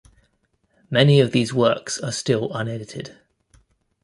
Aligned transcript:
Many 0.89 1.19
of 1.19 1.31
these 1.31 1.53
works 1.53 1.99
are 1.99 2.11
still 2.11 2.51
unedited. 2.55 3.19